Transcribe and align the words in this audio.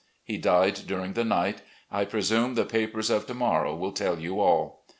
He 0.23 0.37
died 0.39 0.73
during 0.87 1.13
the 1.13 1.23
night. 1.23 1.61
I 1.91 2.05
presume 2.05 2.55
the 2.55 2.65
papers 2.65 3.11
of 3.11 3.27
to 3.27 3.35
morrow 3.35 3.75
will 3.75 3.91
tell 3.91 4.17
you 4.17 4.39
all.. 4.39 4.83